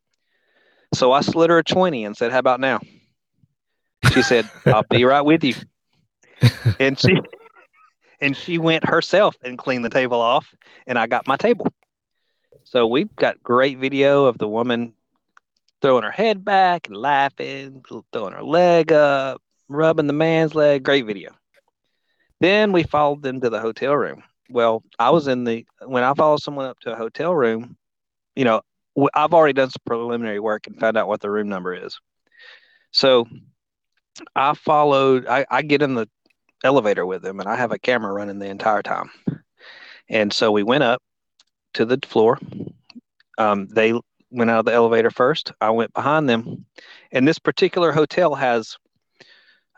So 0.93 1.11
I 1.13 1.21
slid 1.21 1.49
her 1.49 1.59
a 1.59 1.63
twenty 1.63 2.03
and 2.03 2.15
said, 2.15 2.31
"How 2.31 2.39
about 2.39 2.59
now?" 2.59 2.79
She 4.13 4.21
said, 4.21 4.49
"I'll 4.65 4.85
be 4.89 5.05
right 5.05 5.21
with 5.21 5.43
you." 5.43 5.55
And 6.79 6.99
she 6.99 7.21
and 8.19 8.35
she 8.35 8.57
went 8.57 8.87
herself 8.87 9.35
and 9.43 9.57
cleaned 9.57 9.85
the 9.85 9.89
table 9.89 10.19
off, 10.19 10.53
and 10.87 10.97
I 10.97 11.07
got 11.07 11.27
my 11.27 11.37
table. 11.37 11.67
So 12.63 12.87
we've 12.87 13.15
got 13.15 13.43
great 13.43 13.77
video 13.77 14.25
of 14.25 14.37
the 14.39 14.47
woman 14.47 14.93
throwing 15.81 16.03
her 16.03 16.11
head 16.11 16.43
back 16.43 16.87
and 16.87 16.97
laughing, 16.97 17.83
throwing 18.11 18.33
her 18.33 18.43
leg 18.43 18.91
up, 18.91 19.41
rubbing 19.71 20.07
the 20.07 20.13
man's 20.13 20.55
leg. 20.55 20.83
Great 20.83 21.05
video. 21.05 21.31
Then 22.39 22.71
we 22.71 22.83
followed 22.83 23.21
them 23.21 23.39
to 23.41 23.49
the 23.49 23.59
hotel 23.59 23.95
room. 23.95 24.23
Well, 24.49 24.83
I 24.99 25.11
was 25.11 25.27
in 25.27 25.43
the 25.43 25.65
when 25.85 26.03
I 26.03 26.13
follow 26.13 26.37
someone 26.37 26.65
up 26.65 26.79
to 26.81 26.93
a 26.93 26.97
hotel 26.97 27.33
room, 27.33 27.77
you 28.35 28.43
know, 28.43 28.61
I've 29.13 29.33
already 29.33 29.53
done 29.53 29.69
some 29.69 29.81
preliminary 29.85 30.39
work 30.39 30.67
and 30.67 30.79
found 30.79 30.97
out 30.97 31.07
what 31.07 31.21
the 31.21 31.29
room 31.29 31.47
number 31.47 31.73
is. 31.73 31.99
So 32.91 33.27
I 34.35 34.53
followed. 34.53 35.27
I, 35.27 35.45
I 35.49 35.61
get 35.61 35.81
in 35.81 35.95
the 35.95 36.09
elevator 36.63 37.05
with 37.05 37.21
them, 37.21 37.39
and 37.39 37.47
I 37.47 37.55
have 37.55 37.71
a 37.71 37.79
camera 37.79 38.11
running 38.11 38.39
the 38.39 38.49
entire 38.49 38.81
time. 38.81 39.09
And 40.09 40.33
so 40.33 40.51
we 40.51 40.63
went 40.63 40.83
up 40.83 41.01
to 41.75 41.85
the 41.85 41.97
floor. 42.05 42.37
Um, 43.37 43.67
they 43.67 43.93
went 44.29 44.49
out 44.49 44.59
of 44.59 44.65
the 44.65 44.73
elevator 44.73 45.11
first. 45.11 45.53
I 45.61 45.69
went 45.69 45.93
behind 45.93 46.27
them, 46.27 46.65
and 47.11 47.25
this 47.25 47.39
particular 47.39 47.93
hotel 47.93 48.35
has 48.35 48.77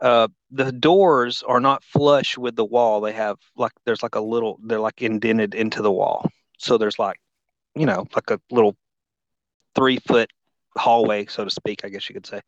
uh, 0.02 0.28
the 0.52 0.72
doors 0.72 1.44
are 1.44 1.60
not 1.60 1.84
flush 1.84 2.38
with 2.38 2.56
the 2.56 2.66
wall. 2.66 3.02
They 3.02 3.14
have 3.14 3.38
like 3.56 3.72
there's 3.86 4.04
like 4.04 4.16
a 4.16 4.22
little 4.22 4.60
they're 4.64 4.80
like 4.80 5.02
indented 5.02 5.56
into 5.56 5.82
the 5.82 5.92
wall. 5.92 6.30
So 6.58 6.78
there's 6.78 7.00
like 7.00 7.20
you 7.76 7.86
know 7.86 8.06
like 8.16 8.30
a 8.30 8.40
little 8.52 8.76
three 9.76 10.00
foot 10.00 10.30
hallway, 10.78 11.26
so 11.28 11.44
to 11.46 11.52
speak. 11.52 11.82
I 11.84 11.90
guess 11.90 12.10
you 12.10 12.14
could 12.14 12.26
say. 12.26 12.42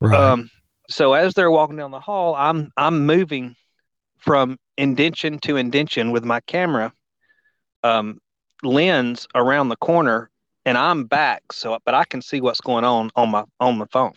Right. 0.00 0.18
Um, 0.18 0.50
so 0.88 1.12
as 1.12 1.34
they're 1.34 1.50
walking 1.50 1.76
down 1.76 1.90
the 1.90 2.00
hall, 2.00 2.34
I'm 2.34 2.70
I'm 2.76 3.06
moving 3.06 3.54
from 4.18 4.58
indention 4.78 5.38
to 5.40 5.56
indention 5.56 6.12
with 6.12 6.24
my 6.24 6.40
camera 6.40 6.92
um, 7.82 8.18
lens 8.62 9.26
around 9.34 9.68
the 9.68 9.76
corner, 9.76 10.30
and 10.64 10.78
I'm 10.78 11.04
back. 11.04 11.52
So, 11.52 11.78
but 11.84 11.94
I 11.94 12.04
can 12.04 12.22
see 12.22 12.40
what's 12.40 12.60
going 12.60 12.84
on 12.84 13.10
on 13.16 13.30
my 13.30 13.44
on 13.60 13.78
the 13.78 13.86
phone, 13.86 14.14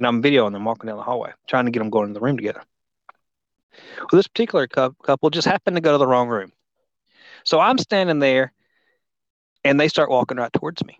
and 0.00 0.06
I'm 0.06 0.22
videoing 0.22 0.52
them 0.52 0.64
walking 0.64 0.88
down 0.88 0.96
the 0.96 1.02
hallway, 1.02 1.32
trying 1.46 1.66
to 1.66 1.70
get 1.70 1.80
them 1.80 1.90
going 1.90 2.08
in 2.08 2.14
the 2.14 2.20
room 2.20 2.36
together. 2.36 2.62
Well, 3.98 4.08
this 4.12 4.26
particular 4.26 4.66
couple 4.66 5.30
just 5.30 5.46
happened 5.46 5.76
to 5.76 5.82
go 5.82 5.92
to 5.92 5.98
the 5.98 6.06
wrong 6.06 6.28
room, 6.28 6.52
so 7.44 7.60
I'm 7.60 7.78
standing 7.78 8.18
there, 8.18 8.52
and 9.62 9.78
they 9.78 9.88
start 9.88 10.10
walking 10.10 10.38
right 10.38 10.52
towards 10.52 10.84
me. 10.84 10.98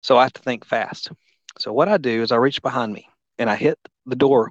So 0.00 0.16
I 0.16 0.22
have 0.22 0.32
to 0.32 0.42
think 0.42 0.64
fast. 0.64 1.12
So 1.58 1.72
what 1.72 1.88
I 1.88 1.98
do 1.98 2.22
is 2.22 2.32
I 2.32 2.36
reach 2.36 2.62
behind 2.62 2.92
me 2.92 3.08
and 3.38 3.50
I 3.50 3.56
hit 3.56 3.78
the 4.06 4.16
door. 4.16 4.50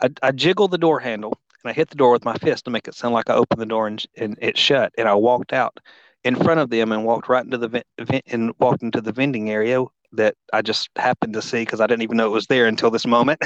I, 0.00 0.10
I 0.22 0.30
jiggle 0.30 0.68
the 0.68 0.78
door 0.78 1.00
handle 1.00 1.38
and 1.64 1.70
I 1.70 1.72
hit 1.72 1.88
the 1.88 1.96
door 1.96 2.12
with 2.12 2.24
my 2.24 2.34
fist 2.34 2.66
to 2.66 2.70
make 2.70 2.86
it 2.86 2.94
sound 2.94 3.14
like 3.14 3.30
I 3.30 3.34
opened 3.34 3.60
the 3.60 3.66
door 3.66 3.86
and, 3.86 4.04
and 4.16 4.38
it 4.40 4.58
shut. 4.58 4.92
And 4.98 5.08
I 5.08 5.14
walked 5.14 5.52
out 5.52 5.80
in 6.22 6.36
front 6.36 6.60
of 6.60 6.70
them 6.70 6.92
and 6.92 7.04
walked 7.04 7.28
right 7.28 7.44
into 7.44 7.58
the 7.58 7.82
vent, 7.98 8.24
and 8.26 8.52
walked 8.58 8.82
into 8.82 9.00
the 9.00 9.12
vending 9.12 9.50
area 9.50 9.82
that 10.16 10.34
I 10.52 10.62
just 10.62 10.90
happened 10.96 11.34
to 11.34 11.42
see 11.42 11.62
because 11.62 11.80
I 11.80 11.86
didn't 11.86 12.02
even 12.02 12.16
know 12.16 12.26
it 12.26 12.32
was 12.32 12.46
there 12.46 12.66
until 12.66 12.90
this 12.90 13.06
moment. 13.06 13.40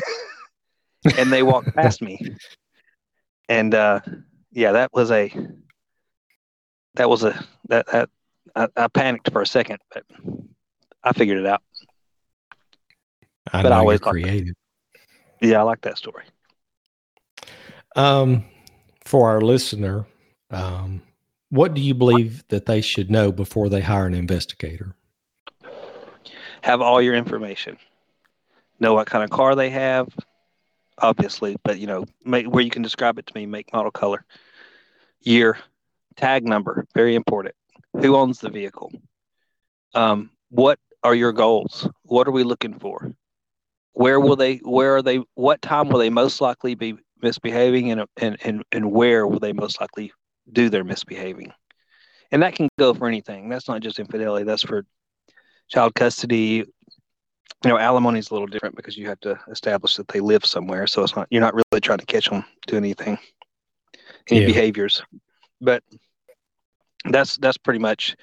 and 1.19 1.33
they 1.33 1.43
walked 1.43 1.75
past 1.75 2.03
me. 2.03 2.37
And 3.49 3.75
uh, 3.75 4.01
yeah, 4.53 4.73
that 4.73 4.93
was 4.93 5.11
a 5.11 5.33
that 6.95 7.09
was 7.09 7.25
a 7.25 7.45
that 7.69 7.87
that 7.89 8.11
I, 8.55 8.69
I 8.77 8.89
panicked 8.89 9.31
for 9.33 9.43
a 9.43 9.47
second, 9.47 9.79
but 9.93 10.05
I 11.03 11.13
figured 11.13 11.39
it 11.39 11.47
out. 11.47 11.63
I 13.53 13.63
but 13.63 13.73
I 13.73 13.77
always 13.77 14.01
that. 14.01 14.55
Yeah, 15.41 15.61
I 15.61 15.63
like 15.63 15.81
that 15.83 15.99
story. 15.99 16.25
Um, 17.97 18.45
for 19.05 19.31
our 19.31 19.41
listener, 19.41 20.07
um, 20.51 21.03
what 21.49 21.75
do 21.75 21.81
you 21.81 21.95
believe 21.95 22.45
that 22.49 22.67
they 22.67 22.81
should 22.81 23.11
know 23.11 23.33
before 23.33 23.69
they 23.69 23.81
hire 23.81 24.07
an 24.07 24.15
investigator? 24.15 24.95
Have 26.63 26.81
all 26.81 27.01
your 27.01 27.15
information. 27.15 27.79
Know 28.79 28.95
what 28.95 29.07
kind 29.07 29.25
of 29.25 29.31
car 29.31 29.55
they 29.55 29.71
have, 29.71 30.09
obviously, 30.99 31.57
but 31.65 31.79
you 31.79 31.87
know, 31.87 32.07
make 32.25 32.47
where 32.47 32.63
you 32.63 32.71
can 32.71 32.83
describe 32.83 33.19
it 33.19 33.27
to 33.27 33.35
me, 33.35 33.47
make, 33.47 33.73
model, 33.73 33.91
color, 33.91 34.25
year, 35.21 35.59
tag 36.17 36.45
number, 36.45 36.87
very 36.95 37.15
important. 37.15 37.55
Who 38.01 38.17
owns 38.17 38.41
the 38.41 38.51
vehicle? 38.51 38.93
Um, 39.95 40.31
what 40.51 40.79
are 41.03 41.15
your 41.15 41.33
goals? 41.33 41.89
What 42.03 42.29
are 42.29 42.33
we 42.33 42.45
looking 42.45 42.79
for? 42.79 43.13
Where 43.93 44.21
will 44.21 44.37
they? 44.37 44.57
Where 44.59 44.97
are 44.97 45.03
they? 45.03 45.21
What 45.35 45.61
time 45.63 45.89
will 45.89 45.99
they 45.99 46.11
most 46.11 46.41
likely 46.41 46.75
be 46.75 46.95
misbehaving, 47.23 47.91
and 47.91 48.05
and 48.17 48.37
and 48.45 48.63
and 48.73 48.93
where 48.93 49.27
will 49.27 49.41
they 49.41 49.53
most 49.53 49.81
likely 49.81 50.13
do 50.53 50.71
their 50.71 50.85
misbehaving? 50.85 51.53
And 52.31 52.43
that 52.43 52.55
can 52.55 52.69
go 52.79 52.95
for 52.95 53.09
anything. 53.09 53.49
That's 53.49 53.69
not 53.69 53.81
just 53.81 53.99
infidelity. 53.99 54.45
That's 54.45 54.63
for 54.63 54.85
child 55.71 55.95
custody. 55.95 56.65
You 57.65 57.71
know, 57.71 57.79
alimony 57.79 58.19
is 58.19 58.31
a 58.31 58.35
little 58.35 58.47
different 58.47 58.77
because 58.77 58.97
you 58.97 59.07
have 59.09 59.21
to 59.21 59.39
establish 59.51 59.97
that 59.97 60.09
they 60.09 60.21
live 60.21 60.45
somewhere. 60.45 60.87
So 60.87 61.03
it's 61.03 61.17
not 61.17 61.29
you're 61.31 61.41
not 61.43 61.55
really 61.55 61.81
trying 61.81 61.99
to 61.99 62.07
catch 62.07 62.29
them 62.29 62.45
doing 62.67 62.85
anything, 62.85 63.19
any 64.29 64.41
Yeah. 64.41 64.47
behaviors. 64.47 65.03
But 65.61 65.83
that's 67.05 67.37
that's 67.39 67.59
pretty 67.59 67.81
much. 67.81 68.17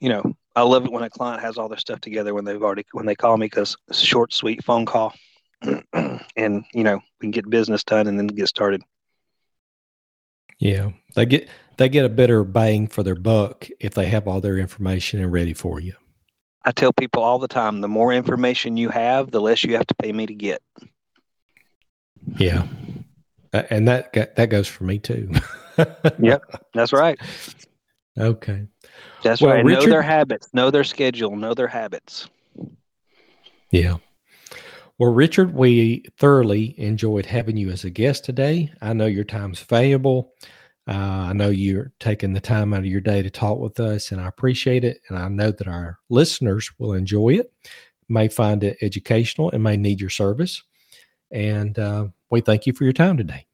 You 0.00 0.10
know, 0.10 0.36
I 0.54 0.62
love 0.62 0.84
it 0.84 0.92
when 0.92 1.04
a 1.04 1.10
client 1.10 1.40
has 1.40 1.56
all 1.56 1.68
their 1.68 1.78
stuff 1.78 2.00
together 2.00 2.34
when 2.34 2.44
they've 2.44 2.62
already 2.62 2.84
when 2.92 3.06
they 3.06 3.14
call 3.14 3.36
me 3.38 3.46
because 3.46 3.76
it's 3.88 4.02
a 4.02 4.06
short, 4.06 4.32
sweet 4.34 4.62
phone 4.62 4.84
call, 4.84 5.14
and 5.92 6.64
you 6.74 6.84
know 6.84 6.96
we 6.96 7.24
can 7.24 7.30
get 7.30 7.48
business 7.48 7.82
done 7.82 8.06
and 8.06 8.18
then 8.18 8.26
get 8.26 8.48
started. 8.48 8.82
Yeah, 10.58 10.90
they 11.14 11.26
get 11.26 11.48
they 11.76 11.88
get 11.88 12.04
a 12.04 12.10
better 12.10 12.44
bang 12.44 12.88
for 12.88 13.02
their 13.02 13.14
buck 13.14 13.68
if 13.80 13.94
they 13.94 14.06
have 14.06 14.26
all 14.26 14.40
their 14.40 14.58
information 14.58 15.20
and 15.20 15.32
ready 15.32 15.54
for 15.54 15.80
you. 15.80 15.94
I 16.66 16.72
tell 16.72 16.92
people 16.92 17.22
all 17.22 17.38
the 17.38 17.48
time: 17.48 17.80
the 17.80 17.88
more 17.88 18.12
information 18.12 18.76
you 18.76 18.90
have, 18.90 19.30
the 19.30 19.40
less 19.40 19.64
you 19.64 19.76
have 19.76 19.86
to 19.86 19.94
pay 19.94 20.12
me 20.12 20.26
to 20.26 20.34
get. 20.34 20.60
Yeah, 22.36 22.66
and 23.52 23.86
that 23.88 24.12
that 24.36 24.50
goes 24.50 24.68
for 24.68 24.84
me 24.84 24.98
too. 24.98 25.30
Yep. 26.18 26.42
That's 26.72 26.94
right. 26.94 27.20
Okay. 28.18 28.66
That's 29.22 29.42
Well, 29.42 29.52
right. 29.52 29.66
Know 29.66 29.84
their 29.84 30.00
habits. 30.00 30.48
Know 30.54 30.70
their 30.70 30.84
schedule. 30.84 31.36
Know 31.36 31.52
their 31.52 31.68
habits. 31.68 32.30
Yeah. 33.70 33.98
Well, 34.98 35.12
Richard, 35.12 35.52
we 35.52 36.06
thoroughly 36.18 36.74
enjoyed 36.80 37.26
having 37.26 37.58
you 37.58 37.68
as 37.70 37.84
a 37.84 37.90
guest 37.90 38.24
today. 38.24 38.72
I 38.80 38.94
know 38.94 39.04
your 39.04 39.24
time's 39.24 39.60
valuable. 39.60 40.32
Uh, 40.88 41.26
I 41.30 41.32
know 41.32 41.50
you're 41.50 41.92
taking 41.98 42.32
the 42.32 42.40
time 42.40 42.72
out 42.72 42.80
of 42.80 42.86
your 42.86 43.00
day 43.00 43.22
to 43.22 43.30
talk 43.30 43.58
with 43.58 43.80
us, 43.80 44.12
and 44.12 44.20
I 44.20 44.28
appreciate 44.28 44.84
it. 44.84 45.00
And 45.08 45.18
I 45.18 45.28
know 45.28 45.50
that 45.50 45.66
our 45.66 45.98
listeners 46.08 46.70
will 46.78 46.92
enjoy 46.92 47.30
it, 47.30 47.52
may 48.08 48.28
find 48.28 48.62
it 48.62 48.78
educational, 48.80 49.50
and 49.50 49.62
may 49.62 49.76
need 49.76 50.00
your 50.00 50.10
service. 50.10 50.62
And 51.32 51.76
uh, 51.78 52.08
we 52.30 52.40
thank 52.40 52.66
you 52.66 52.72
for 52.72 52.84
your 52.84 52.92
time 52.92 53.16
today. 53.16 53.46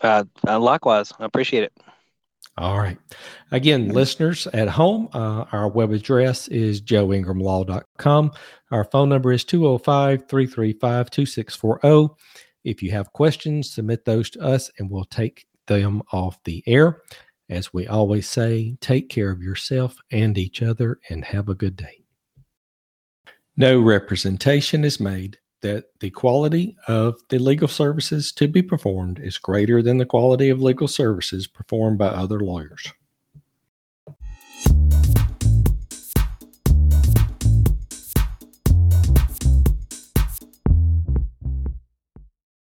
Uh, 0.00 0.24
uh, 0.46 0.58
likewise, 0.60 1.12
I 1.18 1.24
appreciate 1.24 1.64
it. 1.64 1.72
All 2.58 2.78
right. 2.78 2.98
Again, 3.50 3.88
listeners 3.88 4.46
at 4.48 4.68
home, 4.68 5.08
uh, 5.14 5.46
our 5.52 5.68
web 5.68 5.90
address 5.90 6.48
is 6.48 6.82
joeingramlaw.com. 6.82 8.32
Our 8.70 8.84
phone 8.84 9.08
number 9.08 9.32
is 9.32 9.44
205 9.44 10.28
335 10.28 11.10
2640. 11.10 12.14
If 12.64 12.82
you 12.82 12.90
have 12.92 13.12
questions, 13.12 13.72
submit 13.72 14.04
those 14.04 14.28
to 14.30 14.42
us 14.42 14.70
and 14.78 14.90
we'll 14.90 15.04
take 15.04 15.46
them 15.80 16.02
off 16.12 16.42
the 16.44 16.62
air. 16.66 17.02
As 17.48 17.72
we 17.72 17.86
always 17.86 18.28
say, 18.28 18.76
take 18.80 19.08
care 19.08 19.30
of 19.30 19.42
yourself 19.42 19.96
and 20.10 20.38
each 20.38 20.62
other 20.62 20.98
and 21.10 21.24
have 21.24 21.48
a 21.48 21.54
good 21.54 21.76
day. 21.76 22.04
No 23.56 23.80
representation 23.80 24.84
is 24.84 25.00
made 25.00 25.38
that 25.60 25.84
the 26.00 26.10
quality 26.10 26.76
of 26.88 27.20
the 27.28 27.38
legal 27.38 27.68
services 27.68 28.32
to 28.32 28.48
be 28.48 28.62
performed 28.62 29.18
is 29.20 29.38
greater 29.38 29.82
than 29.82 29.98
the 29.98 30.06
quality 30.06 30.48
of 30.48 30.60
legal 30.60 30.88
services 30.88 31.46
performed 31.46 31.98
by 31.98 32.06
other 32.06 32.40
lawyers. 32.40 32.92